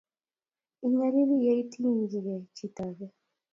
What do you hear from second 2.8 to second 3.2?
age